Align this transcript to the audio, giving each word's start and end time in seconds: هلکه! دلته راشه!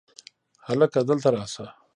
هلکه! 0.67 0.99
دلته 1.09 1.29
راشه! 1.35 1.65